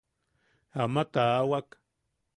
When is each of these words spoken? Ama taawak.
Ama 0.83 1.03
taawak. 1.13 1.69